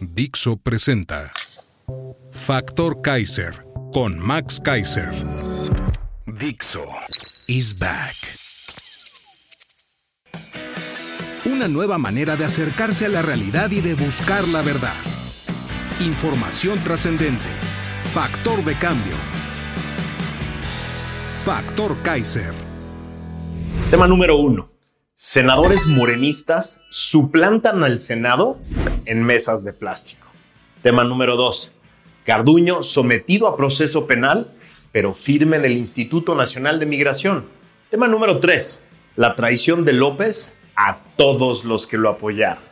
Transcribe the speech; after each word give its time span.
Dixo 0.00 0.56
presenta 0.56 1.30
Factor 2.32 3.00
Kaiser 3.00 3.64
con 3.92 4.18
Max 4.18 4.60
Kaiser. 4.60 5.10
Dixo 6.26 6.84
is 7.46 7.78
back. 7.78 8.16
Una 11.44 11.68
nueva 11.68 11.96
manera 11.98 12.36
de 12.36 12.44
acercarse 12.44 13.06
a 13.06 13.08
la 13.08 13.22
realidad 13.22 13.70
y 13.70 13.80
de 13.80 13.94
buscar 13.94 14.48
la 14.48 14.62
verdad. 14.62 14.96
Información 16.00 16.82
trascendente. 16.82 17.44
Factor 18.12 18.64
de 18.64 18.74
cambio. 18.74 19.14
Factor 21.44 21.96
Kaiser. 22.02 22.52
Tema 23.90 24.08
número 24.08 24.36
uno. 24.36 24.73
Senadores 25.26 25.86
morenistas 25.86 26.82
suplantan 26.90 27.82
al 27.82 27.98
Senado 28.00 28.58
en 29.06 29.22
mesas 29.22 29.64
de 29.64 29.72
plástico. 29.72 30.26
Tema 30.82 31.02
número 31.02 31.34
dos. 31.34 31.72
Carduño 32.26 32.82
sometido 32.82 33.48
a 33.48 33.56
proceso 33.56 34.06
penal, 34.06 34.52
pero 34.92 35.14
firme 35.14 35.56
en 35.56 35.64
el 35.64 35.78
Instituto 35.78 36.34
Nacional 36.34 36.78
de 36.78 36.84
Migración. 36.84 37.46
Tema 37.90 38.06
número 38.06 38.38
tres. 38.38 38.82
La 39.16 39.34
traición 39.34 39.86
de 39.86 39.94
López 39.94 40.58
a 40.76 40.98
todos 41.16 41.64
los 41.64 41.86
que 41.86 41.96
lo 41.96 42.10
apoyaron. 42.10 42.62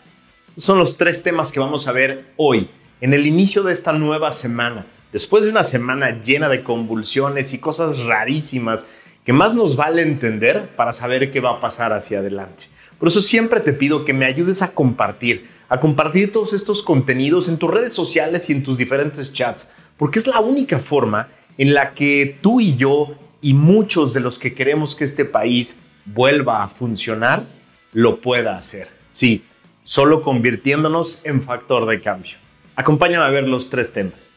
Son 0.58 0.78
los 0.78 0.98
tres 0.98 1.22
temas 1.22 1.52
que 1.52 1.60
vamos 1.60 1.88
a 1.88 1.92
ver 1.92 2.34
hoy, 2.36 2.68
en 3.00 3.14
el 3.14 3.26
inicio 3.26 3.62
de 3.62 3.72
esta 3.72 3.94
nueva 3.94 4.30
semana, 4.30 4.84
después 5.10 5.44
de 5.44 5.50
una 5.50 5.62
semana 5.62 6.20
llena 6.22 6.50
de 6.50 6.62
convulsiones 6.62 7.54
y 7.54 7.60
cosas 7.60 7.98
rarísimas 8.00 8.86
que 9.24 9.32
más 9.32 9.54
nos 9.54 9.76
vale 9.76 10.02
entender 10.02 10.68
para 10.76 10.92
saber 10.92 11.30
qué 11.30 11.40
va 11.40 11.50
a 11.50 11.60
pasar 11.60 11.92
hacia 11.92 12.18
adelante. 12.18 12.64
Por 12.98 13.08
eso 13.08 13.20
siempre 13.20 13.60
te 13.60 13.72
pido 13.72 14.04
que 14.04 14.12
me 14.12 14.26
ayudes 14.26 14.62
a 14.62 14.72
compartir, 14.72 15.48
a 15.68 15.80
compartir 15.80 16.32
todos 16.32 16.52
estos 16.52 16.82
contenidos 16.82 17.48
en 17.48 17.58
tus 17.58 17.70
redes 17.70 17.92
sociales 17.92 18.48
y 18.48 18.52
en 18.52 18.62
tus 18.62 18.76
diferentes 18.76 19.32
chats, 19.32 19.70
porque 19.96 20.18
es 20.18 20.26
la 20.26 20.40
única 20.40 20.78
forma 20.78 21.28
en 21.58 21.74
la 21.74 21.94
que 21.94 22.38
tú 22.40 22.60
y 22.60 22.76
yo 22.76 23.14
y 23.40 23.54
muchos 23.54 24.14
de 24.14 24.20
los 24.20 24.38
que 24.38 24.54
queremos 24.54 24.94
que 24.94 25.04
este 25.04 25.24
país 25.24 25.78
vuelva 26.04 26.62
a 26.62 26.68
funcionar, 26.68 27.44
lo 27.92 28.20
pueda 28.20 28.56
hacer. 28.56 28.88
Sí, 29.12 29.44
solo 29.84 30.22
convirtiéndonos 30.22 31.20
en 31.24 31.42
factor 31.42 31.86
de 31.86 32.00
cambio. 32.00 32.36
Acompáñame 32.76 33.24
a 33.24 33.30
ver 33.30 33.44
los 33.44 33.68
tres 33.68 33.92
temas. 33.92 34.32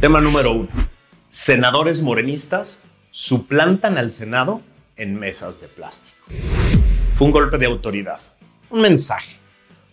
Tema 0.00 0.20
número 0.20 0.52
uno. 0.52 0.68
Senadores 1.28 2.00
morenistas 2.02 2.80
suplantan 3.16 3.96
al 3.96 4.10
Senado 4.10 4.60
en 4.96 5.14
mesas 5.14 5.60
de 5.60 5.68
plástico. 5.68 6.16
Fue 7.14 7.28
un 7.28 7.32
golpe 7.32 7.58
de 7.58 7.66
autoridad, 7.66 8.18
un 8.70 8.80
mensaje, 8.80 9.36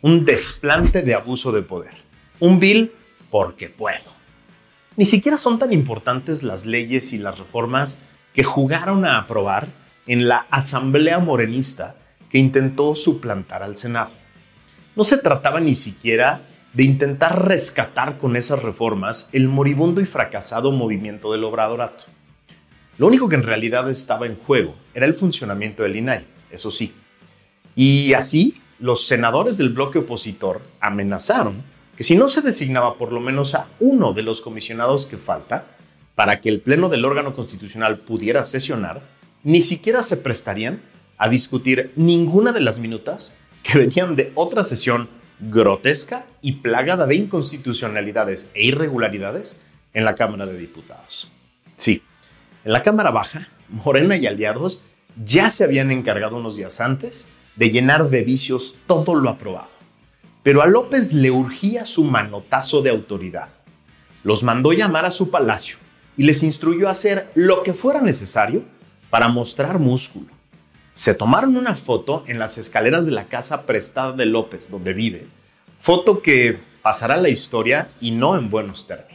un 0.02 0.26
desplante 0.26 1.04
de 1.04 1.14
abuso 1.14 1.52
de 1.52 1.62
poder, 1.62 1.94
un 2.40 2.60
bill 2.60 2.92
porque 3.30 3.70
puedo. 3.70 4.10
Ni 4.98 5.06
siquiera 5.06 5.38
son 5.38 5.60
tan 5.60 5.72
importantes 5.72 6.42
las 6.42 6.66
leyes 6.66 7.14
y 7.14 7.20
las 7.20 7.38
reformas 7.38 8.02
que 8.34 8.44
jugaron 8.44 9.06
a 9.06 9.20
aprobar 9.20 9.68
en 10.08 10.28
la 10.28 10.48
Asamblea 10.50 11.20
Morenista 11.20 11.96
que 12.28 12.40
intentó 12.40 12.96
suplantar 12.96 13.62
al 13.62 13.78
Senado. 13.78 14.10
No 14.96 15.04
se 15.04 15.20
trataba 15.20 15.60
ni 15.60 15.76
siquiera 15.76 16.42
de 16.74 16.86
intentar 16.86 17.48
rescatar 17.48 18.18
con 18.18 18.36
esas 18.36 18.64
reformas 18.64 19.30
el 19.32 19.48
moribundo 19.48 20.02
y 20.02 20.06
fracasado 20.06 20.72
movimiento 20.72 21.32
del 21.32 21.44
obradorato. 21.44 22.06
Lo 22.98 23.08
único 23.08 23.30
que 23.30 23.36
en 23.36 23.44
realidad 23.44 23.90
estaba 23.90 24.26
en 24.26 24.36
juego 24.36 24.76
era 24.94 25.06
el 25.06 25.14
funcionamiento 25.14 25.84
del 25.84 25.96
INAI, 25.96 26.26
eso 26.52 26.72
sí. 26.72 26.94
Y 27.76 28.14
así, 28.14 28.62
los 28.80 29.08
senadores 29.08 29.58
del 29.58 29.70
bloque 29.70 30.00
opositor 30.00 30.62
amenazaron 30.80 31.64
que 31.96 32.04
si 32.04 32.16
no 32.16 32.28
se 32.28 32.42
designaba 32.42 32.96
por 32.96 33.12
lo 33.12 33.20
menos 33.20 33.56
a 33.56 33.68
uno 33.80 34.14
de 34.14 34.24
los 34.24 34.42
comisionados 34.42 35.06
que 35.06 35.18
falta 35.18 35.68
para 36.16 36.42
que 36.42 36.50
el 36.50 36.60
Pleno 36.60 36.90
del 36.90 37.06
órgano 37.06 37.34
constitucional 37.34 37.98
pudiera 38.00 38.44
sesionar, 38.44 39.02
ni 39.44 39.62
siquiera 39.62 40.04
se 40.04 40.18
prestarían 40.18 40.82
a 41.18 41.30
discutir 41.30 41.92
ninguna 41.96 42.52
de 42.52 42.62
las 42.62 42.80
minutas 42.80 43.36
que 43.64 43.78
venían 43.78 44.16
de 44.16 44.32
otra 44.36 44.64
sesión 44.64 45.10
grotesca 45.40 46.26
y 46.42 46.54
plagada 46.54 47.06
de 47.08 47.16
inconstitucionalidades 47.16 48.52
e 48.54 48.66
irregularidades 48.66 49.62
en 49.94 50.06
la 50.06 50.16
Cámara 50.16 50.46
de 50.46 50.58
Diputados. 50.58 51.32
Sí, 51.78 52.02
en 52.64 52.72
la 52.72 52.82
Cámara 52.82 53.12
Baja, 53.12 53.48
Morena 53.70 54.16
y 54.18 54.28
aliados 54.28 54.82
ya 55.24 55.50
se 55.50 55.64
habían 55.64 55.92
encargado 55.92 56.38
unos 56.38 56.56
días 56.56 56.82
antes 56.82 57.28
de 57.56 57.70
llenar 57.70 58.10
de 58.10 58.24
vicios 58.24 58.76
todo 58.88 59.16
lo 59.16 59.30
aprobado. 59.30 59.70
Pero 60.44 60.62
a 60.62 60.66
López 60.66 61.14
le 61.14 61.32
urgía 61.32 61.86
su 61.86 62.04
manotazo 62.04 62.82
de 62.82 62.90
autoridad. 62.90 63.50
Los 64.24 64.44
mandó 64.44 64.74
llamar 64.74 65.06
a 65.06 65.12
su 65.12 65.30
palacio 65.30 65.78
y 66.18 66.24
les 66.24 66.44
instruyó 66.44 66.88
a 66.88 66.92
hacer 66.92 67.30
lo 67.36 67.64
que 67.64 67.74
fuera 67.74 68.02
necesario 68.02 68.64
para 69.10 69.28
mostrar 69.28 69.80
músculo 69.80 70.42
se 70.94 71.14
tomaron 71.14 71.56
una 71.58 71.76
foto 71.76 72.24
en 72.28 72.40
las 72.40 72.58
escaleras 72.58 73.06
de 73.06 73.12
la 73.12 73.26
casa 73.26 73.66
prestada 73.66 74.12
de 74.12 74.26
López, 74.26 74.70
donde 74.70 74.94
vive, 74.94 75.26
foto 75.80 76.22
que 76.22 76.60
pasará 76.82 77.18
la 77.18 77.30
historia 77.30 77.90
y 78.00 78.12
no 78.12 78.38
en 78.38 78.50
buenos 78.50 78.88
términos. 78.88 79.11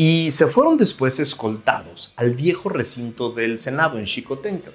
Y 0.00 0.30
se 0.30 0.46
fueron 0.46 0.76
después 0.76 1.18
escoltados 1.18 2.12
al 2.14 2.30
viejo 2.30 2.68
recinto 2.68 3.32
del 3.32 3.58
Senado 3.58 3.98
en 3.98 4.04
Chicotencatl 4.04 4.70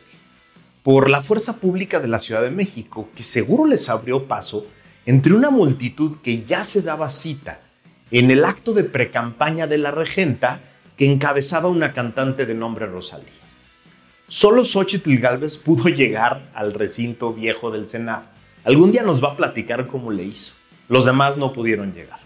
por 0.83 1.09
la 1.09 1.21
fuerza 1.21 1.61
pública 1.61 2.01
de 2.01 2.09
la 2.09 2.19
Ciudad 2.19 2.41
de 2.41 2.51
México, 2.51 3.07
que 3.15 3.23
seguro 3.23 3.65
les 3.65 3.87
abrió 3.87 4.27
paso 4.27 4.67
entre 5.05 5.33
una 5.33 5.49
multitud 5.49 6.17
que 6.21 6.43
ya 6.43 6.65
se 6.65 6.81
daba 6.81 7.09
cita 7.09 7.61
en 8.11 8.31
el 8.31 8.43
acto 8.43 8.73
de 8.73 8.83
precampaña 8.83 9.65
de 9.65 9.77
la 9.77 9.91
regenta 9.91 10.59
que 10.97 11.09
encabezaba 11.09 11.69
una 11.69 11.93
cantante 11.93 12.45
de 12.45 12.55
nombre 12.55 12.85
Rosalía. 12.87 13.31
Solo 14.27 14.65
Xochitl 14.65 15.15
Galvez 15.19 15.55
pudo 15.55 15.87
llegar 15.87 16.51
al 16.53 16.73
recinto 16.73 17.31
viejo 17.31 17.71
del 17.71 17.87
Senado. 17.87 18.25
Algún 18.65 18.91
día 18.91 19.03
nos 19.03 19.23
va 19.23 19.31
a 19.31 19.37
platicar 19.37 19.87
cómo 19.87 20.11
le 20.11 20.23
hizo. 20.23 20.53
Los 20.89 21.05
demás 21.05 21.37
no 21.37 21.53
pudieron 21.53 21.93
llegar. 21.93 22.22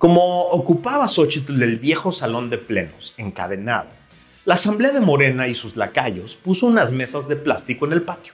Como 0.00 0.44
ocupaba 0.44 1.08
Xochitl 1.08 1.62
el 1.62 1.78
viejo 1.78 2.10
salón 2.10 2.48
de 2.48 2.56
plenos, 2.56 3.12
encadenado, 3.18 3.90
la 4.46 4.54
Asamblea 4.54 4.92
de 4.92 5.00
Morena 5.00 5.46
y 5.46 5.54
sus 5.54 5.76
lacayos 5.76 6.36
puso 6.36 6.68
unas 6.68 6.90
mesas 6.90 7.28
de 7.28 7.36
plástico 7.36 7.84
en 7.84 7.92
el 7.92 8.00
patio 8.00 8.32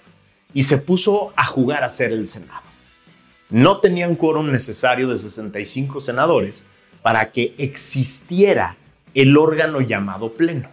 y 0.55 0.63
se 0.63 0.79
puso 0.79 1.33
a 1.35 1.45
jugar 1.45 1.83
a 1.83 1.91
ser 1.91 2.13
el 2.13 2.29
Senado. 2.29 2.63
No 3.51 3.79
tenían 3.79 4.15
quórum 4.15 4.53
necesario 4.53 5.09
de 5.09 5.19
65 5.19 6.01
senadores 6.01 6.65
para 7.03 7.33
que 7.33 7.57
existiera 7.59 8.77
el 9.13 9.37
órgano 9.37 9.81
llamado 9.81 10.35
Pleno. 10.35 10.69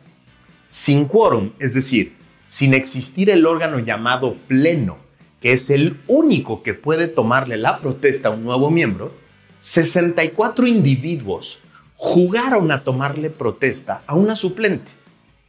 Sin 0.70 1.06
quórum, 1.06 1.54
es 1.58 1.74
decir, 1.74 2.14
sin 2.46 2.76
existir 2.76 3.32
el 3.32 3.48
órgano 3.48 3.80
llamado 3.80 4.36
pleno, 4.48 4.98
que 5.42 5.54
es 5.54 5.72
el 5.72 6.00
único 6.06 6.62
que 6.62 6.76
puede 6.76 7.08
tomarle 7.08 7.58
la 7.58 7.80
protesta 7.80 8.28
a 8.28 8.32
un 8.32 8.44
nuevo 8.44 8.70
miembro, 8.70 9.23
64 9.64 10.68
individuos 10.68 11.60
jugaron 11.96 12.70
a 12.74 12.84
tomarle 12.84 13.30
protesta 13.30 14.04
a 14.06 14.14
una 14.14 14.36
suplente 14.36 14.92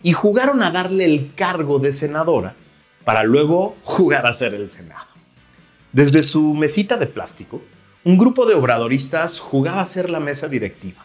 y 0.04 0.12
jugaron 0.12 0.62
a 0.62 0.70
darle 0.70 1.04
el 1.04 1.32
cargo 1.34 1.80
de 1.80 1.90
senadora 1.90 2.54
para 3.04 3.24
luego 3.24 3.76
jugar 3.82 4.24
a 4.24 4.32
ser 4.32 4.54
el 4.54 4.70
Senado. 4.70 5.08
Desde 5.90 6.22
su 6.22 6.54
mesita 6.54 6.96
de 6.96 7.06
plástico, 7.06 7.60
un 8.04 8.16
grupo 8.16 8.46
de 8.46 8.54
obradoristas 8.54 9.40
jugaba 9.40 9.80
a 9.80 9.86
ser 9.86 10.08
la 10.08 10.20
mesa 10.20 10.46
directiva. 10.46 11.04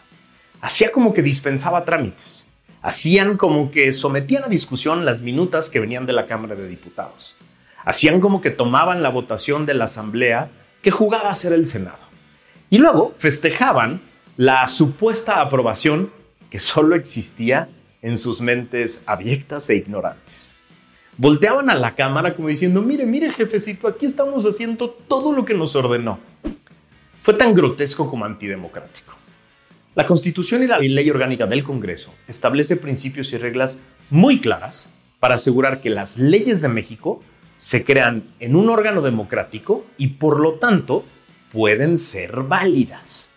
Hacía 0.60 0.92
como 0.92 1.12
que 1.12 1.22
dispensaba 1.22 1.84
trámites 1.84 2.46
hacían 2.82 3.36
como 3.36 3.70
que 3.70 3.92
sometían 3.92 4.44
a 4.44 4.48
discusión 4.48 5.04
las 5.04 5.20
minutas 5.20 5.68
que 5.68 5.80
venían 5.80 6.06
de 6.06 6.12
la 6.12 6.26
Cámara 6.26 6.54
de 6.54 6.68
Diputados. 6.68 7.36
Hacían 7.84 8.20
como 8.20 8.40
que 8.40 8.50
tomaban 8.50 9.02
la 9.02 9.10
votación 9.10 9.66
de 9.66 9.74
la 9.74 9.84
Asamblea 9.84 10.50
que 10.80 10.90
jugaba 10.90 11.30
a 11.30 11.36
ser 11.36 11.52
el 11.52 11.66
Senado. 11.66 12.09
Y 12.70 12.78
luego 12.78 13.12
festejaban 13.18 14.00
la 14.36 14.66
supuesta 14.68 15.40
aprobación 15.40 16.10
que 16.50 16.60
solo 16.60 16.94
existía 16.94 17.68
en 18.00 18.16
sus 18.16 18.40
mentes 18.40 19.02
abyectas 19.06 19.68
e 19.70 19.74
ignorantes. 19.74 20.54
Volteaban 21.16 21.68
a 21.68 21.74
la 21.74 21.96
cámara 21.96 22.34
como 22.34 22.48
diciendo, 22.48 22.80
mire, 22.80 23.04
mire 23.04 23.30
jefecito, 23.32 23.88
aquí 23.88 24.06
estamos 24.06 24.46
haciendo 24.46 24.88
todo 24.88 25.32
lo 25.32 25.44
que 25.44 25.52
nos 25.52 25.74
ordenó. 25.74 26.20
Fue 27.22 27.34
tan 27.34 27.54
grotesco 27.54 28.08
como 28.08 28.24
antidemocrático. 28.24 29.14
La 29.96 30.04
Constitución 30.04 30.62
y 30.62 30.68
la 30.68 30.78
Ley 30.78 31.10
Orgánica 31.10 31.46
del 31.46 31.64
Congreso 31.64 32.14
establece 32.28 32.76
principios 32.76 33.32
y 33.32 33.38
reglas 33.38 33.82
muy 34.08 34.40
claras 34.40 34.88
para 35.18 35.34
asegurar 35.34 35.80
que 35.80 35.90
las 35.90 36.16
leyes 36.18 36.62
de 36.62 36.68
México 36.68 37.22
se 37.58 37.84
crean 37.84 38.22
en 38.38 38.54
un 38.56 38.70
órgano 38.70 39.02
democrático 39.02 39.84
y 39.98 40.06
por 40.06 40.40
lo 40.40 40.54
tanto 40.54 41.04
pueden 41.52 41.98
ser 41.98 42.42
válidas. 42.42 43.28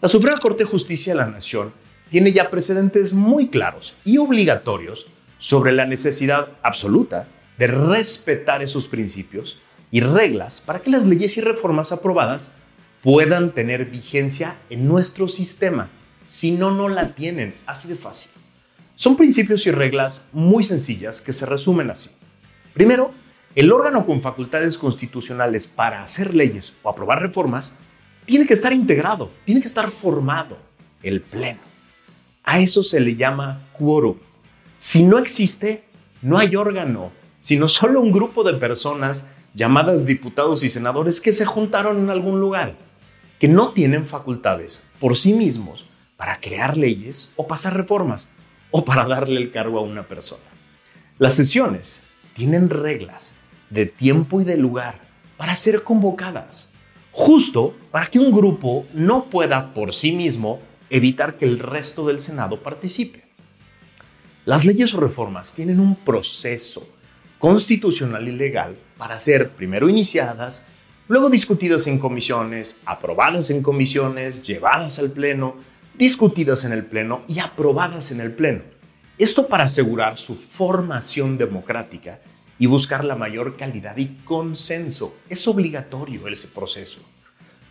La 0.00 0.08
Suprema 0.08 0.38
Corte 0.38 0.64
de 0.64 0.70
Justicia 0.70 1.12
de 1.14 1.20
la 1.20 1.26
Nación 1.26 1.72
tiene 2.10 2.32
ya 2.32 2.50
precedentes 2.50 3.12
muy 3.12 3.48
claros 3.48 3.94
y 4.04 4.18
obligatorios 4.18 5.06
sobre 5.38 5.72
la 5.72 5.86
necesidad 5.86 6.48
absoluta 6.62 7.28
de 7.58 7.66
respetar 7.66 8.62
esos 8.62 8.88
principios 8.88 9.58
y 9.90 10.00
reglas 10.00 10.60
para 10.60 10.80
que 10.80 10.90
las 10.90 11.06
leyes 11.06 11.36
y 11.36 11.40
reformas 11.40 11.92
aprobadas 11.92 12.52
puedan 13.02 13.52
tener 13.52 13.86
vigencia 13.86 14.56
en 14.68 14.86
nuestro 14.86 15.28
sistema. 15.28 15.88
Si 16.26 16.52
no, 16.52 16.70
no 16.70 16.88
la 16.88 17.14
tienen. 17.14 17.54
Así 17.66 17.88
de 17.88 17.96
fácil. 17.96 18.30
Son 18.96 19.16
principios 19.16 19.66
y 19.66 19.70
reglas 19.70 20.26
muy 20.32 20.64
sencillas 20.64 21.20
que 21.20 21.32
se 21.32 21.46
resumen 21.46 21.90
así. 21.90 22.10
Primero, 22.74 23.12
el 23.56 23.72
órgano 23.72 24.04
con 24.04 24.20
facultades 24.20 24.76
constitucionales 24.76 25.66
para 25.66 26.02
hacer 26.02 26.34
leyes 26.34 26.74
o 26.82 26.90
aprobar 26.90 27.22
reformas 27.22 27.74
tiene 28.26 28.46
que 28.46 28.52
estar 28.52 28.70
integrado, 28.74 29.30
tiene 29.46 29.62
que 29.62 29.66
estar 29.66 29.90
formado, 29.90 30.58
el 31.02 31.22
Pleno. 31.22 31.60
A 32.44 32.60
eso 32.60 32.84
se 32.84 33.00
le 33.00 33.16
llama 33.16 33.62
quórum. 33.72 34.16
Si 34.76 35.02
no 35.02 35.18
existe, 35.18 35.84
no 36.20 36.36
hay 36.36 36.54
órgano, 36.54 37.12
sino 37.40 37.66
solo 37.66 38.02
un 38.02 38.12
grupo 38.12 38.44
de 38.44 38.52
personas 38.52 39.26
llamadas 39.54 40.04
diputados 40.04 40.62
y 40.62 40.68
senadores 40.68 41.22
que 41.22 41.32
se 41.32 41.46
juntaron 41.46 41.96
en 41.96 42.10
algún 42.10 42.40
lugar, 42.40 42.74
que 43.38 43.48
no 43.48 43.70
tienen 43.70 44.04
facultades 44.04 44.84
por 45.00 45.16
sí 45.16 45.32
mismos 45.32 45.86
para 46.18 46.40
crear 46.40 46.76
leyes 46.76 47.32
o 47.36 47.46
pasar 47.46 47.74
reformas 47.74 48.28
o 48.70 48.84
para 48.84 49.06
darle 49.06 49.40
el 49.40 49.50
cargo 49.50 49.78
a 49.78 49.82
una 49.82 50.02
persona. 50.02 50.44
Las 51.18 51.32
sesiones 51.32 52.02
tienen 52.34 52.68
reglas 52.68 53.38
de 53.70 53.86
tiempo 53.86 54.40
y 54.40 54.44
de 54.44 54.56
lugar 54.56 55.00
para 55.36 55.54
ser 55.56 55.82
convocadas, 55.82 56.70
justo 57.12 57.74
para 57.90 58.08
que 58.08 58.18
un 58.18 58.32
grupo 58.32 58.86
no 58.92 59.24
pueda 59.24 59.74
por 59.74 59.92
sí 59.92 60.12
mismo 60.12 60.60
evitar 60.90 61.36
que 61.36 61.44
el 61.44 61.58
resto 61.58 62.06
del 62.06 62.20
Senado 62.20 62.62
participe. 62.62 63.24
Las 64.44 64.64
leyes 64.64 64.94
o 64.94 65.00
reformas 65.00 65.54
tienen 65.54 65.80
un 65.80 65.96
proceso 65.96 66.86
constitucional 67.38 68.28
y 68.28 68.32
legal 68.32 68.76
para 68.96 69.18
ser 69.20 69.50
primero 69.50 69.88
iniciadas, 69.88 70.64
luego 71.08 71.28
discutidas 71.28 71.86
en 71.86 71.98
comisiones, 71.98 72.78
aprobadas 72.86 73.50
en 73.50 73.62
comisiones, 73.62 74.42
llevadas 74.42 74.98
al 74.98 75.10
Pleno, 75.10 75.56
discutidas 75.98 76.64
en 76.64 76.72
el 76.72 76.84
Pleno 76.84 77.22
y 77.26 77.40
aprobadas 77.40 78.10
en 78.10 78.20
el 78.20 78.32
Pleno. 78.32 78.62
Esto 79.18 79.48
para 79.48 79.64
asegurar 79.64 80.18
su 80.18 80.36
formación 80.36 81.38
democrática 81.38 82.20
y 82.58 82.66
buscar 82.66 83.04
la 83.04 83.16
mayor 83.16 83.56
calidad 83.56 83.96
y 83.96 84.16
consenso. 84.24 85.16
Es 85.28 85.46
obligatorio 85.46 86.26
ese 86.28 86.48
proceso. 86.48 87.00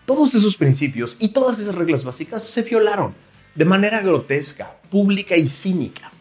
Todos 0.06 0.36
esos 0.36 0.56
principios 0.56 1.18
y 1.20 1.30
todas 1.30 1.60
esas 1.60 1.76
reglas 1.76 2.04
básicas 2.04 2.44
se 2.44 2.62
violaron 2.62 3.16
de 3.56 3.66
manera 3.66 4.02
grotesca, 4.02 4.76
pública 4.92 5.36
y 5.36 5.48
cínica. 5.48 6.12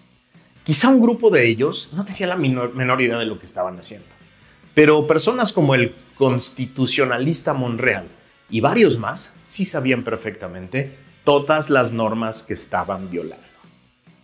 Quizá 0.64 0.88
un 0.88 1.02
grupo 1.02 1.28
de 1.28 1.46
ellos 1.46 1.90
no 1.92 2.04
tenía 2.04 2.28
la 2.28 2.36
menor, 2.36 3.02
idea 3.02 3.18
de 3.18 3.26
lo 3.26 3.38
que 3.38 3.44
estaban 3.44 3.78
haciendo, 3.78 4.06
pero 4.74 5.06
personas 5.06 5.52
como 5.52 5.74
el 5.74 5.94
constitucionalista 6.14 7.52
Monreal 7.52 8.08
y 8.48 8.60
varios 8.60 8.98
más 8.98 9.34
sí 9.42 9.66
sabían 9.66 10.04
perfectamente 10.04 10.96
todas 11.24 11.68
las 11.68 11.92
normas 11.92 12.42
que 12.42 12.54
estaban 12.54 13.10
violando. 13.10 13.44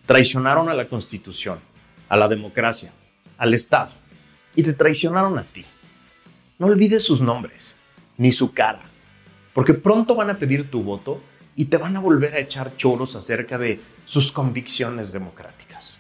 Traicionaron 0.07 0.71
a 0.71 0.75
la 0.75 0.89
Constitución, 0.89 1.59
a 2.09 2.17
la 2.17 2.29
democracia, 2.29 2.93
al 3.37 3.53
Estado 3.53 4.00
y 4.55 4.63
te 4.63 4.73
traicionaron 4.73 5.39
a 5.39 5.45
ti. 5.45 5.65
No 6.59 6.67
olvides 6.67 7.03
sus 7.03 7.21
nombres, 7.21 7.77
ni 8.17 8.33
su 8.33 8.53
cara, 8.53 8.83
porque 9.55 9.75
pronto 9.75 10.15
van 10.15 10.31
a 10.31 10.39
pedir 10.39 10.71
tu 10.71 10.83
voto 10.83 11.23
y 11.57 11.67
te 11.67 11.77
van 11.77 11.97
a 11.97 12.01
volver 12.01 12.35
a 12.35 12.39
echar 12.39 12.77
choros 12.77 13.17
acerca 13.17 13.59
de 13.59 13.81
sus 14.05 14.33
convicciones 14.33 15.13
democráticas. 15.13 15.99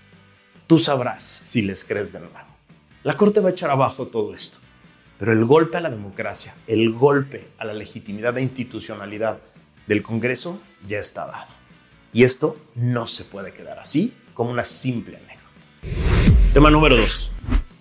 Tú 0.66 0.78
sabrás 0.78 1.42
si 1.46 1.62
les 1.62 1.84
crees 1.84 2.12
de 2.12 2.20
nuevo. 2.20 2.34
La 3.02 3.16
Corte 3.16 3.40
va 3.40 3.48
a 3.48 3.52
echar 3.52 3.70
abajo 3.70 4.06
todo 4.06 4.34
esto. 4.34 4.58
Pero 5.18 5.32
el 5.32 5.44
golpe 5.44 5.76
a 5.76 5.80
la 5.80 5.90
democracia, 5.90 6.54
el 6.66 6.92
golpe 6.92 7.48
a 7.58 7.66
la 7.66 7.74
legitimidad 7.74 8.38
e 8.38 8.42
institucionalidad 8.42 9.38
del 9.86 10.02
Congreso 10.02 10.58
ya 10.88 10.98
está 10.98 11.26
dado. 11.26 11.52
Y 12.12 12.24
esto 12.24 12.56
no 12.74 13.06
se 13.06 13.24
puede 13.24 13.52
quedar 13.52 13.78
así 13.78 14.14
como 14.32 14.50
una 14.50 14.64
simple 14.64 15.18
anécdota. 15.18 16.52
Tema 16.54 16.70
número 16.70 16.96
2. 16.96 17.32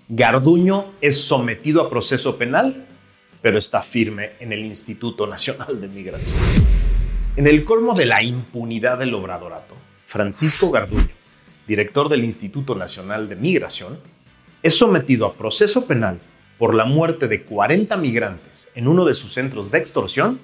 Garduño 0.09 0.93
es 1.01 1.21
sometido 1.21 1.81
a 1.81 1.89
proceso 1.89 2.37
penal, 2.37 2.87
pero 3.41 3.57
está 3.57 3.81
firme 3.83 4.31
en 4.39 4.51
el 4.51 4.65
Instituto 4.65 5.27
Nacional 5.27 5.79
de 5.79 5.87
Migración. 5.87 6.35
En 7.35 7.47
el 7.47 7.63
colmo 7.63 7.93
de 7.93 8.07
la 8.07 8.21
impunidad 8.21 8.97
del 8.97 9.13
obradorato, 9.13 9.75
Francisco 10.05 10.71
Garduño 10.71 11.19
director 11.69 12.09
del 12.09 12.25
Instituto 12.25 12.73
Nacional 12.73 13.29
de 13.29 13.35
Migración, 13.35 13.99
es 14.63 14.75
sometido 14.75 15.27
a 15.27 15.35
proceso 15.35 15.85
penal 15.85 16.19
por 16.57 16.73
la 16.73 16.83
muerte 16.83 17.27
de 17.27 17.43
40 17.43 17.95
migrantes 17.97 18.71
en 18.73 18.87
uno 18.87 19.05
de 19.05 19.13
sus 19.13 19.33
centros 19.33 19.69
de 19.69 19.77
extorsión, 19.77 20.39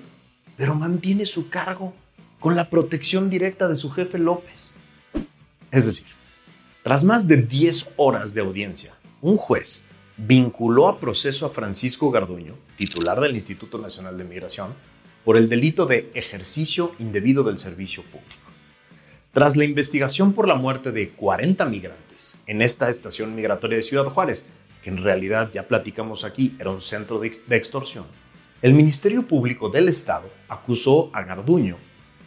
pero 0.55 0.75
mantiene 0.75 1.25
su 1.25 1.49
cargo 1.49 1.95
con 2.39 2.55
la 2.55 2.69
protección 2.69 3.31
directa 3.31 3.67
de 3.67 3.73
su 3.73 3.89
jefe 3.89 4.19
López. 4.19 4.75
Es 5.71 5.87
decir, 5.87 6.05
tras 6.83 7.03
más 7.03 7.27
de 7.27 7.37
10 7.37 7.89
horas 7.97 8.35
de 8.35 8.41
audiencia, 8.41 8.94
un 9.25 9.37
juez 9.37 9.81
vinculó 10.17 10.87
a 10.87 10.99
proceso 10.99 11.47
a 11.47 11.49
Francisco 11.49 12.11
Garduño, 12.11 12.53
titular 12.77 13.19
del 13.19 13.33
Instituto 13.33 13.79
Nacional 13.79 14.19
de 14.19 14.23
Migración, 14.23 14.75
por 15.23 15.35
el 15.35 15.49
delito 15.49 15.87
de 15.87 16.11
ejercicio 16.13 16.91
indebido 16.99 17.43
del 17.43 17.57
servicio 17.57 18.03
público. 18.03 18.51
Tras 19.33 19.57
la 19.57 19.65
investigación 19.65 20.33
por 20.33 20.47
la 20.47 20.53
muerte 20.53 20.91
de 20.91 21.09
40 21.09 21.65
migrantes 21.65 22.37
en 22.45 22.61
esta 22.61 22.87
estación 22.91 23.33
migratoria 23.33 23.77
de 23.77 23.81
Ciudad 23.81 24.05
Juárez, 24.05 24.47
que 24.83 24.91
en 24.91 25.03
realidad 25.03 25.49
ya 25.51 25.67
platicamos 25.67 26.23
aquí 26.23 26.55
era 26.59 26.69
un 26.69 26.79
centro 26.79 27.17
de, 27.17 27.31
extorsión, 27.49 28.05
el 28.61 28.75
Ministerio 28.75 29.27
Público 29.27 29.69
del 29.69 29.89
Estado 29.89 30.29
acusó 30.47 31.09
a 31.13 31.23
Garduño, 31.23 31.77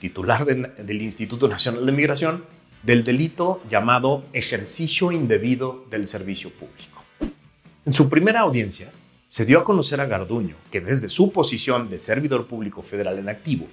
titular 0.01 0.45
del 0.45 1.03
Instituto 1.03 1.47
Nacional 1.47 1.87
de 1.87 1.93
Migración, 1.93 2.45
del 2.83 3.05
delito 3.05 3.63
llamado 3.69 4.25
ejercicio 4.33 5.13
indebido 5.13 5.85
del 5.91 6.09
servicio 6.09 6.51
público. 6.51 7.05
En 7.85 7.93
su 7.93 8.09
primera 8.09 8.41
audiencia, 8.41 8.93
se 9.29 9.45
dio 9.45 9.61
a 9.61 9.65
conocer 9.65 10.01
a 10.01 10.07
Garduño 10.07 10.57
que 10.71 10.81
desde 10.81 11.09
su 11.09 11.33
posición 11.33 11.91
de 11.91 11.99
servidor 11.99 12.47
público 12.47 12.83
federal 12.83 13.19
en 13.19 13.29
activo, 13.29 13.67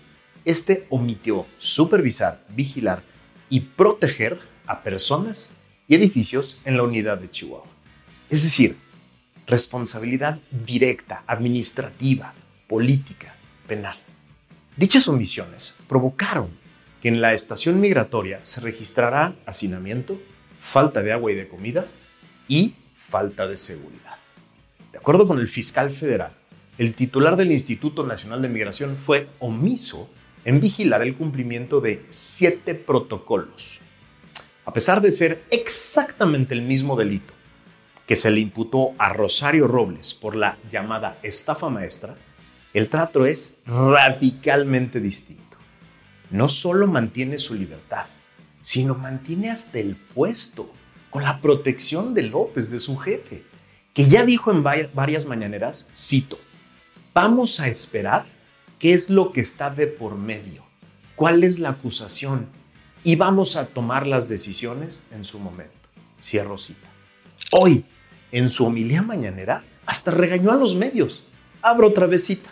este 0.44 0.86
omitió 0.90 1.46
supervisar, 1.58 2.46
vigilar 2.50 3.04
y 3.50 3.62
proteger 3.62 4.40
a 4.68 4.84
personas 4.84 5.52
y 5.88 5.96
edificios 5.96 6.58
en 6.66 6.78
la 6.78 6.84
unidad 6.84 7.18
de 7.18 7.30
Chihuahua. 7.30 7.68
Es 8.30 8.44
decir, 8.44 8.78
responsabilidad 9.48 10.40
directa, 10.66 11.24
administrativa, 11.28 12.34
política, 12.68 13.36
penal. 13.68 13.98
Dichas 14.76 15.08
omisiones 15.08 15.76
provocaron 15.88 16.50
en 17.08 17.22
la 17.22 17.34
estación 17.34 17.80
migratoria 17.80 18.40
se 18.44 18.62
registrará 18.62 19.36
hacinamiento, 19.46 20.20
falta 20.60 21.04
de 21.04 21.12
agua 21.12 21.32
y 21.32 21.36
de 21.36 21.48
comida 21.48 21.86
y 22.48 22.74
falta 22.96 23.48
de 23.48 23.58
seguridad. 23.58 24.16
De 24.92 24.98
acuerdo 24.98 25.28
con 25.28 25.38
el 25.40 25.48
fiscal 25.48 25.92
federal, 25.92 26.32
el 26.80 26.96
titular 26.96 27.36
del 27.36 27.52
Instituto 27.52 28.06
Nacional 28.06 28.42
de 28.42 28.50
Migración 28.50 28.98
fue 28.98 29.28
omiso 29.38 30.10
en 30.46 30.60
vigilar 30.60 31.04
el 31.04 31.16
cumplimiento 31.16 31.80
de 31.80 32.04
siete 32.08 32.74
protocolos. 32.74 33.82
A 34.66 34.74
pesar 34.74 35.00
de 35.00 35.12
ser 35.12 35.44
exactamente 35.52 36.56
el 36.56 36.64
mismo 36.64 36.96
delito 36.96 37.34
que 38.08 38.16
se 38.16 38.32
le 38.32 38.40
imputó 38.40 38.94
a 38.98 39.10
Rosario 39.14 39.68
Robles 39.68 40.16
por 40.16 40.36
la 40.36 40.58
llamada 40.72 41.20
estafa 41.22 41.70
maestra, 41.70 42.16
el 42.74 42.90
trato 42.90 43.28
es 43.28 43.58
radicalmente 43.68 45.00
distinto. 45.00 45.45
No 46.32 46.50
solo 46.50 46.88
mantiene 46.88 47.40
su 47.40 47.54
libertad, 47.56 48.06
sino 48.62 48.96
mantiene 48.96 49.52
hasta 49.52 49.80
el 49.80 49.96
puesto 49.96 50.72
con 51.10 51.24
la 51.24 51.40
protección 51.40 52.14
de 52.14 52.24
López, 52.24 52.70
de 52.70 52.80
su 52.80 52.98
jefe, 52.98 53.44
que 53.94 54.06
ya 54.10 54.26
dijo 54.26 54.52
en 54.52 54.64
varias 54.64 55.26
mañaneras, 55.26 55.88
cito, 55.96 56.38
vamos 57.14 57.60
a 57.60 57.68
esperar 57.70 58.26
qué 58.80 58.94
es 58.94 59.10
lo 59.10 59.32
que 59.32 59.42
está 59.42 59.70
de 59.70 59.88
por 59.88 60.16
medio, 60.16 60.66
cuál 61.16 61.44
es 61.44 61.60
la 61.60 61.70
acusación 61.70 62.48
y 63.06 63.16
vamos 63.16 63.56
a 63.56 63.68
tomar 63.68 64.08
las 64.08 64.28
decisiones 64.28 65.04
en 65.12 65.24
su 65.24 65.40
momento. 65.40 65.74
Cierro 66.22 66.58
cita. 66.58 66.90
Hoy, 67.52 67.86
en 68.32 68.50
su 68.50 68.66
homilía 68.66 69.02
mañanera, 69.02 69.64
hasta 69.86 70.12
regañó 70.12 70.52
a 70.52 70.56
los 70.56 70.76
medios. 70.76 71.24
Abro 71.62 71.88
otra 71.88 72.08
vez 72.08 72.26
cita. 72.26 72.50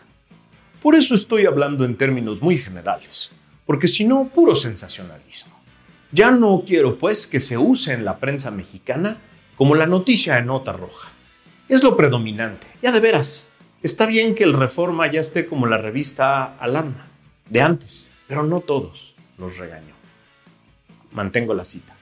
Por 0.81 0.95
eso 0.95 1.15
estoy 1.15 1.45
hablando 1.45 1.85
en 1.85 1.97
términos 1.97 2.41
muy 2.41 2.57
generales, 2.57 3.31
porque 3.65 3.87
si 3.87 4.05
no, 4.05 4.29
puro 4.33 4.55
sensacionalismo. 4.55 5.53
Ya 6.11 6.31
no 6.31 6.63
quiero, 6.65 6.97
pues, 6.97 7.27
que 7.27 7.39
se 7.39 7.57
use 7.57 7.93
en 7.93 8.05
la 8.05 8.17
prensa 8.17 8.51
mexicana 8.51 9.17
como 9.55 9.75
la 9.75 9.87
noticia 9.87 10.35
de 10.35 10.43
nota 10.43 10.73
roja. 10.73 11.09
Es 11.69 11.81
lo 11.81 11.95
predominante, 11.97 12.67
ya 12.81 12.91
de 12.91 12.99
veras. 12.99 13.45
Está 13.81 14.05
bien 14.05 14.35
que 14.35 14.43
el 14.43 14.53
Reforma 14.53 15.11
ya 15.11 15.21
esté 15.21 15.45
como 15.45 15.65
la 15.65 15.77
revista 15.77 16.57
Alarma, 16.57 17.07
de 17.49 17.61
antes, 17.61 18.07
pero 18.27 18.43
no 18.43 18.61
todos, 18.61 19.13
los 19.37 19.57
regañó. 19.57 19.93
Mantengo 21.11 21.53
la 21.53 21.65
cita. 21.65 21.95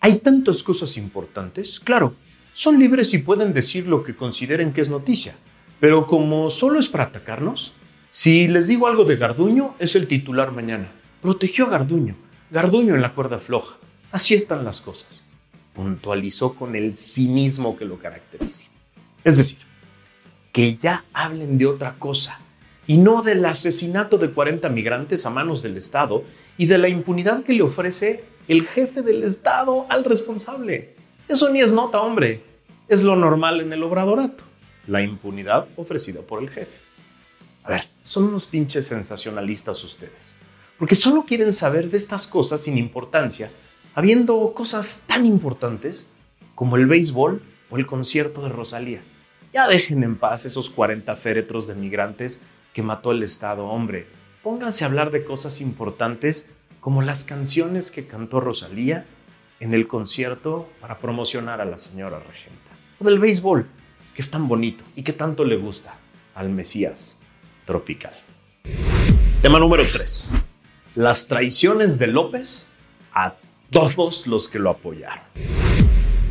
Hay 0.00 0.18
tantas 0.18 0.62
cosas 0.62 0.96
importantes, 0.96 1.78
claro, 1.78 2.14
son 2.52 2.78
libres 2.78 3.14
y 3.14 3.18
pueden 3.18 3.52
decir 3.52 3.86
lo 3.86 4.02
que 4.02 4.16
consideren 4.16 4.72
que 4.72 4.80
es 4.80 4.90
noticia, 4.90 5.34
pero 5.80 6.06
como 6.06 6.50
solo 6.50 6.78
es 6.78 6.88
para 6.88 7.04
atacarnos, 7.04 7.72
si 8.10 8.46
les 8.46 8.66
digo 8.66 8.86
algo 8.86 9.04
de 9.04 9.16
Garduño, 9.16 9.74
es 9.78 9.96
el 9.96 10.06
titular 10.06 10.52
mañana. 10.52 10.88
Protegió 11.22 11.66
a 11.66 11.70
Garduño, 11.70 12.16
Garduño 12.50 12.96
en 12.96 13.00
la 13.00 13.14
cuerda 13.14 13.38
floja. 13.38 13.76
Así 14.10 14.34
están 14.34 14.64
las 14.64 14.80
cosas. 14.80 15.22
Puntualizó 15.72 16.54
con 16.54 16.74
el 16.74 16.96
cinismo 16.96 17.76
que 17.76 17.84
lo 17.84 18.00
caracteriza. 18.00 18.64
Es 19.22 19.38
decir, 19.38 19.58
que 20.50 20.78
ya 20.78 21.04
hablen 21.12 21.58
de 21.58 21.66
otra 21.66 21.94
cosa 21.96 22.40
y 22.88 22.96
no 22.96 23.22
del 23.22 23.44
asesinato 23.44 24.18
de 24.18 24.32
40 24.32 24.68
migrantes 24.70 25.24
a 25.24 25.30
manos 25.30 25.62
del 25.62 25.76
Estado 25.76 26.24
y 26.58 26.66
de 26.66 26.78
la 26.78 26.88
impunidad 26.88 27.44
que 27.44 27.52
le 27.52 27.62
ofrece 27.62 28.24
el 28.48 28.66
jefe 28.66 29.02
del 29.02 29.22
Estado 29.22 29.86
al 29.90 30.02
responsable. 30.02 30.96
Eso 31.28 31.50
ni 31.50 31.60
es 31.60 31.72
nota, 31.72 32.00
hombre. 32.00 32.42
Es 32.88 33.04
lo 33.04 33.14
normal 33.14 33.60
en 33.60 33.72
el 33.72 33.84
obradorato. 33.84 34.42
La 34.88 35.02
impunidad 35.02 35.68
ofrecida 35.76 36.20
por 36.22 36.42
el 36.42 36.50
jefe. 36.50 36.80
A 37.62 37.70
ver, 37.70 37.84
son 38.02 38.24
unos 38.24 38.48
pinches 38.48 38.88
sensacionalistas 38.88 39.84
ustedes 39.84 40.41
porque 40.82 40.96
solo 40.96 41.24
quieren 41.24 41.52
saber 41.52 41.92
de 41.92 41.96
estas 41.96 42.26
cosas 42.26 42.62
sin 42.62 42.76
importancia, 42.76 43.52
habiendo 43.94 44.52
cosas 44.52 45.02
tan 45.06 45.24
importantes 45.24 46.08
como 46.56 46.76
el 46.76 46.86
béisbol 46.86 47.40
o 47.70 47.76
el 47.76 47.86
concierto 47.86 48.42
de 48.42 48.48
Rosalía. 48.48 49.00
Ya 49.52 49.68
dejen 49.68 50.02
en 50.02 50.16
paz 50.16 50.44
esos 50.44 50.70
40 50.70 51.14
féretros 51.14 51.68
de 51.68 51.76
migrantes 51.76 52.42
que 52.72 52.82
mató 52.82 53.12
el 53.12 53.22
Estado, 53.22 53.66
hombre. 53.66 54.08
Pónganse 54.42 54.82
a 54.82 54.88
hablar 54.88 55.12
de 55.12 55.22
cosas 55.22 55.60
importantes 55.60 56.48
como 56.80 57.00
las 57.00 57.22
canciones 57.22 57.92
que 57.92 58.08
cantó 58.08 58.40
Rosalía 58.40 59.06
en 59.60 59.74
el 59.74 59.86
concierto 59.86 60.68
para 60.80 60.98
promocionar 60.98 61.60
a 61.60 61.64
la 61.64 61.78
señora 61.78 62.18
regenta. 62.18 62.72
O 62.98 63.04
del 63.04 63.20
béisbol, 63.20 63.68
que 64.16 64.20
es 64.20 64.32
tan 64.32 64.48
bonito 64.48 64.82
y 64.96 65.04
que 65.04 65.12
tanto 65.12 65.44
le 65.44 65.58
gusta 65.58 65.94
al 66.34 66.48
Mesías 66.48 67.16
tropical. 67.66 68.14
Tema 69.42 69.60
número 69.60 69.84
3 69.86 70.28
las 70.94 71.26
traiciones 71.26 71.98
de 71.98 72.06
López 72.06 72.66
a 73.14 73.36
todos 73.70 74.26
los 74.26 74.48
que 74.48 74.58
lo 74.58 74.70
apoyaron. 74.70 75.24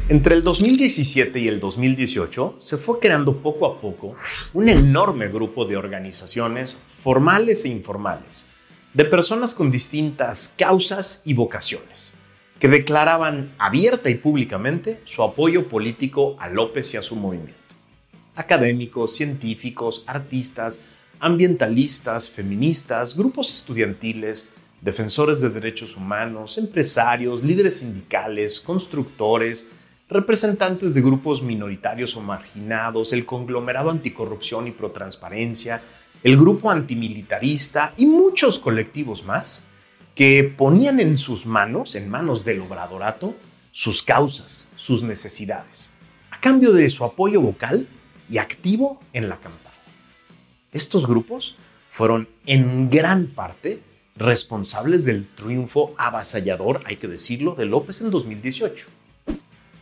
Entre 0.07 0.35
el 0.35 0.43
2017 0.43 1.39
y 1.39 1.47
el 1.47 1.59
2018 1.59 2.57
se 2.59 2.77
fue 2.77 2.99
creando 2.99 3.37
poco 3.37 3.65
a 3.65 3.79
poco 3.79 4.15
un 4.53 4.69
enorme 4.69 5.29
grupo 5.29 5.65
de 5.65 5.77
organizaciones 5.77 6.77
formales 6.99 7.65
e 7.65 7.69
informales, 7.69 8.45
de 8.93 9.05
personas 9.05 9.55
con 9.55 9.71
distintas 9.71 10.53
causas 10.57 11.21
y 11.25 11.33
vocaciones, 11.33 12.13
que 12.59 12.67
declaraban 12.67 13.55
abierta 13.57 14.09
y 14.09 14.15
públicamente 14.15 15.01
su 15.05 15.23
apoyo 15.23 15.69
político 15.69 16.35
a 16.39 16.49
López 16.49 16.93
y 16.93 16.97
a 16.97 17.01
su 17.01 17.15
movimiento. 17.15 17.55
Académicos, 18.35 19.15
científicos, 19.15 20.03
artistas, 20.05 20.81
ambientalistas, 21.21 22.29
feministas, 22.29 23.15
grupos 23.15 23.53
estudiantiles, 23.53 24.49
defensores 24.81 25.39
de 25.39 25.49
derechos 25.49 25.95
humanos, 25.95 26.57
empresarios, 26.57 27.43
líderes 27.43 27.77
sindicales, 27.77 28.59
constructores, 28.59 29.69
representantes 30.09 30.95
de 30.95 31.01
grupos 31.01 31.43
minoritarios 31.43 32.17
o 32.17 32.21
marginados, 32.21 33.13
el 33.13 33.25
conglomerado 33.25 33.91
anticorrupción 33.91 34.67
y 34.67 34.71
protransparencia, 34.71 35.83
el 36.23 36.37
grupo 36.37 36.71
antimilitarista 36.71 37.93
y 37.97 38.07
muchos 38.07 38.57
colectivos 38.57 39.23
más 39.23 39.61
que 40.15 40.43
ponían 40.57 40.99
en 40.99 41.17
sus 41.17 41.45
manos, 41.45 41.93
en 41.93 42.09
manos 42.09 42.43
del 42.43 42.61
obradorato, 42.61 43.35
sus 43.71 44.01
causas, 44.01 44.67
sus 44.75 45.03
necesidades, 45.03 45.91
a 46.31 46.39
cambio 46.41 46.73
de 46.73 46.89
su 46.89 47.05
apoyo 47.05 47.41
vocal 47.41 47.87
y 48.27 48.39
activo 48.39 48.99
en 49.13 49.29
la 49.29 49.37
campaña. 49.37 49.70
Estos 50.71 51.05
grupos 51.05 51.57
fueron 51.89 52.29
en 52.45 52.89
gran 52.89 53.27
parte 53.27 53.81
responsables 54.15 55.03
del 55.03 55.27
triunfo 55.27 55.93
avasallador, 55.97 56.81
hay 56.85 56.95
que 56.95 57.09
decirlo, 57.09 57.55
de 57.55 57.65
López 57.65 57.99
en 58.01 58.09
2018. 58.09 58.87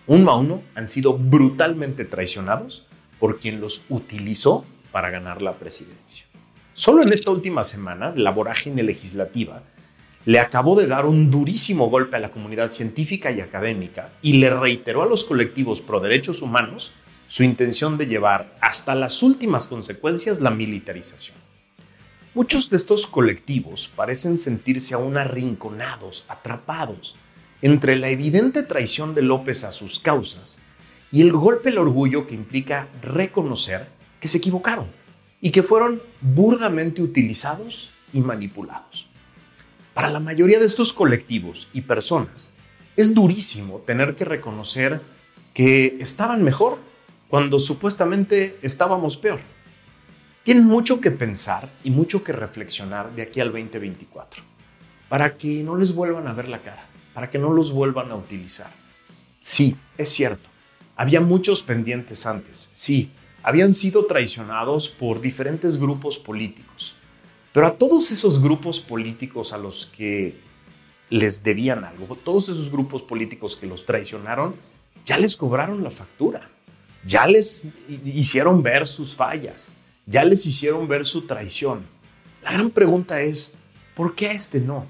Uno 0.07 0.31
a 0.31 0.37
uno 0.37 0.63
han 0.73 0.87
sido 0.87 1.15
brutalmente 1.15 2.05
traicionados 2.05 2.87
por 3.19 3.39
quien 3.39 3.61
los 3.61 3.83
utilizó 3.89 4.65
para 4.91 5.11
ganar 5.11 5.43
la 5.43 5.59
presidencia. 5.59 6.25
Solo 6.73 7.03
en 7.03 7.13
esta 7.13 7.29
última 7.29 7.63
semana, 7.63 8.13
la 8.15 8.31
vorágine 8.31 8.81
legislativa 8.81 9.61
le 10.25 10.39
acabó 10.39 10.75
de 10.75 10.87
dar 10.87 11.05
un 11.05 11.29
durísimo 11.29 11.89
golpe 11.91 12.15
a 12.15 12.19
la 12.19 12.31
comunidad 12.31 12.69
científica 12.69 13.29
y 13.31 13.41
académica 13.41 14.09
y 14.23 14.33
le 14.33 14.49
reiteró 14.49 15.03
a 15.03 15.07
los 15.07 15.23
colectivos 15.23 15.81
pro 15.81 15.99
derechos 15.99 16.41
humanos 16.41 16.93
su 17.29 17.43
intención 17.43 17.99
de 17.99 18.07
llevar 18.07 18.57
hasta 18.59 18.95
las 18.95 19.21
últimas 19.21 19.67
consecuencias 19.67 20.41
la 20.41 20.49
militarización. 20.49 21.37
Muchos 22.33 22.71
de 22.71 22.77
estos 22.77 23.05
colectivos 23.05 23.91
parecen 23.95 24.39
sentirse 24.39 24.95
aún 24.95 25.15
arrinconados, 25.15 26.25
atrapados, 26.27 27.15
entre 27.61 27.97
la 27.97 28.09
evidente 28.09 28.63
traición 28.63 29.13
de 29.13 29.21
López 29.21 29.63
a 29.63 29.71
sus 29.71 29.99
causas 29.99 30.59
y 31.11 31.21
el 31.21 31.31
golpe 31.31 31.69
al 31.69 31.77
orgullo 31.77 32.25
que 32.25 32.33
implica 32.33 32.87
reconocer 33.03 33.87
que 34.19 34.27
se 34.27 34.39
equivocaron 34.39 34.87
y 35.39 35.51
que 35.51 35.61
fueron 35.61 36.01
burdamente 36.21 37.03
utilizados 37.03 37.91
y 38.11 38.21
manipulados. 38.21 39.07
Para 39.93 40.09
la 40.09 40.19
mayoría 40.19 40.57
de 40.57 40.65
estos 40.65 40.93
colectivos 40.93 41.69
y 41.73 41.81
personas, 41.81 42.53
es 42.95 43.13
durísimo 43.13 43.83
tener 43.85 44.15
que 44.15 44.25
reconocer 44.25 44.99
que 45.53 45.97
estaban 45.99 46.43
mejor 46.43 46.88
cuando 47.29 47.59
supuestamente 47.59 48.57
estábamos 48.61 49.15
peor. 49.15 49.39
Tienen 50.43 50.65
mucho 50.65 50.99
que 50.99 51.11
pensar 51.11 51.69
y 51.83 51.91
mucho 51.91 52.23
que 52.23 52.31
reflexionar 52.31 53.13
de 53.13 53.21
aquí 53.21 53.39
al 53.39 53.51
2024, 53.51 54.41
para 55.07 55.37
que 55.37 55.63
no 55.63 55.75
les 55.75 55.93
vuelvan 55.93 56.27
a 56.27 56.33
ver 56.33 56.49
la 56.49 56.61
cara, 56.61 56.87
para 57.13 57.29
que 57.29 57.37
no 57.37 57.53
los 57.53 57.71
vuelvan 57.71 58.09
a 58.11 58.15
utilizar. 58.15 58.71
Sí, 59.39 59.75
es 59.97 60.09
cierto, 60.09 60.49
había 60.95 61.21
muchos 61.21 61.61
pendientes 61.61 62.25
antes, 62.25 62.69
sí, 62.73 63.11
habían 63.43 63.73
sido 63.73 64.05
traicionados 64.05 64.89
por 64.89 65.21
diferentes 65.21 65.77
grupos 65.77 66.17
políticos, 66.17 66.95
pero 67.53 67.67
a 67.67 67.75
todos 67.75 68.11
esos 68.11 68.41
grupos 68.41 68.79
políticos 68.79 69.53
a 69.53 69.57
los 69.57 69.85
que 69.95 70.35
les 71.11 71.43
debían 71.43 71.83
algo, 71.83 72.15
todos 72.15 72.49
esos 72.49 72.71
grupos 72.71 73.01
políticos 73.03 73.55
que 73.55 73.67
los 73.67 73.85
traicionaron, 73.85 74.55
ya 75.05 75.17
les 75.17 75.35
cobraron 75.35 75.83
la 75.83 75.91
factura 75.91 76.49
ya 77.05 77.27
les 77.27 77.63
hicieron 78.05 78.61
ver 78.61 78.87
sus 78.87 79.15
fallas, 79.15 79.67
ya 80.05 80.25
les 80.25 80.45
hicieron 80.45 80.87
ver 80.87 81.05
su 81.05 81.25
traición. 81.25 81.81
La 82.43 82.51
gran 82.51 82.69
pregunta 82.71 83.21
es, 83.21 83.53
¿por 83.95 84.15
qué 84.15 84.29
a 84.29 84.33
este 84.33 84.59
no? 84.59 84.85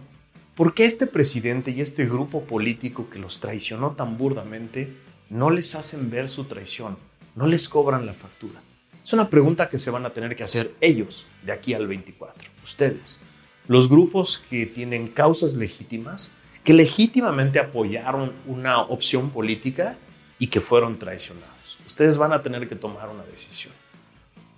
¿Por 0.55 0.73
qué 0.73 0.85
este 0.85 1.07
presidente 1.07 1.71
y 1.71 1.81
este 1.81 2.05
grupo 2.05 2.43
político 2.43 3.09
que 3.09 3.19
los 3.19 3.39
traicionó 3.39 3.91
tan 3.91 4.17
burdamente 4.17 4.93
no 5.29 5.49
les 5.49 5.75
hacen 5.75 6.09
ver 6.09 6.29
su 6.29 6.45
traición? 6.45 6.97
No 7.35 7.47
les 7.47 7.69
cobran 7.69 8.05
la 8.05 8.13
factura. 8.13 8.61
Es 9.03 9.13
una 9.13 9.29
pregunta 9.29 9.69
que 9.69 9.77
se 9.77 9.91
van 9.91 10.05
a 10.05 10.11
tener 10.11 10.35
que 10.35 10.43
hacer 10.43 10.73
ellos 10.81 11.27
de 11.43 11.53
aquí 11.53 11.73
al 11.73 11.87
24, 11.87 12.49
ustedes, 12.63 13.21
los 13.67 13.87
grupos 13.87 14.43
que 14.49 14.65
tienen 14.65 15.07
causas 15.07 15.53
legítimas, 15.53 16.31
que 16.63 16.73
legítimamente 16.73 17.59
apoyaron 17.59 18.33
una 18.45 18.81
opción 18.81 19.29
política 19.29 19.97
y 20.37 20.47
que 20.47 20.59
fueron 20.59 20.99
traicionados 20.99 21.58
ustedes 21.89 22.17
van 22.17 22.31
a 22.33 22.43
tener 22.43 22.69
que 22.69 22.75
tomar 22.75 23.09
una 23.09 23.23
decisión 23.23 23.73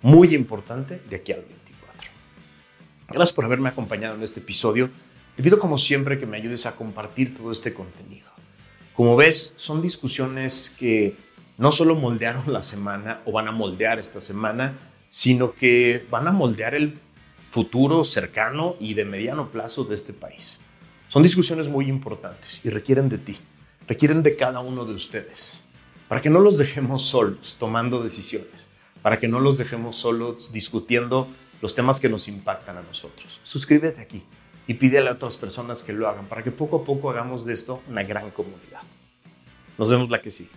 muy 0.02 0.34
importante 0.34 1.00
de 1.08 1.16
aquí 1.16 1.32
al 1.32 1.40
24. 1.40 2.10
Gracias 3.08 3.32
por 3.32 3.46
haberme 3.46 3.70
acompañado 3.70 4.16
en 4.16 4.22
este 4.22 4.40
episodio. 4.40 4.90
Te 5.34 5.42
pido 5.42 5.58
como 5.58 5.78
siempre 5.78 6.18
que 6.18 6.26
me 6.26 6.36
ayudes 6.36 6.66
a 6.66 6.76
compartir 6.76 7.34
todo 7.34 7.50
este 7.50 7.72
contenido. 7.72 8.30
Como 8.92 9.16
ves, 9.16 9.54
son 9.56 9.80
discusiones 9.80 10.74
que 10.78 11.16
no 11.56 11.72
solo 11.72 11.94
moldearon 11.94 12.52
la 12.52 12.62
semana 12.62 13.22
o 13.24 13.32
van 13.32 13.48
a 13.48 13.52
moldear 13.52 13.98
esta 13.98 14.20
semana, 14.20 14.74
sino 15.08 15.54
que 15.54 16.04
van 16.10 16.28
a 16.28 16.32
moldear 16.32 16.74
el 16.74 16.98
futuro 17.50 18.04
cercano 18.04 18.76
y 18.78 18.92
de 18.92 19.06
mediano 19.06 19.50
plazo 19.50 19.84
de 19.84 19.94
este 19.94 20.12
país. 20.12 20.60
Son 21.08 21.22
discusiones 21.22 21.66
muy 21.66 21.86
importantes 21.88 22.60
y 22.62 22.68
requieren 22.68 23.08
de 23.08 23.16
ti, 23.16 23.38
requieren 23.88 24.22
de 24.22 24.36
cada 24.36 24.60
uno 24.60 24.84
de 24.84 24.92
ustedes 24.92 25.62
para 26.12 26.20
que 26.20 26.28
no 26.28 26.40
los 26.40 26.58
dejemos 26.58 27.06
solos 27.06 27.56
tomando 27.58 28.02
decisiones, 28.02 28.68
para 29.00 29.18
que 29.18 29.28
no 29.28 29.40
los 29.40 29.56
dejemos 29.56 29.96
solos 29.96 30.52
discutiendo 30.52 31.26
los 31.62 31.74
temas 31.74 32.00
que 32.00 32.10
nos 32.10 32.28
impactan 32.28 32.76
a 32.76 32.82
nosotros. 32.82 33.40
Suscríbete 33.44 34.02
aquí 34.02 34.22
y 34.66 34.74
pídele 34.74 35.08
a 35.08 35.12
otras 35.12 35.38
personas 35.38 35.82
que 35.82 35.94
lo 35.94 36.06
hagan 36.06 36.26
para 36.26 36.42
que 36.42 36.50
poco 36.50 36.82
a 36.82 36.84
poco 36.84 37.08
hagamos 37.08 37.46
de 37.46 37.54
esto 37.54 37.80
una 37.88 38.02
gran 38.02 38.30
comunidad. 38.30 38.82
Nos 39.78 39.88
vemos 39.88 40.10
la 40.10 40.20
que 40.20 40.30
sigue. 40.30 40.50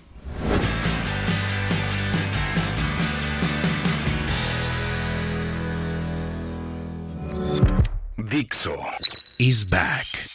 Dixo 8.18 8.76
is 9.40 9.70
back. 9.70 10.35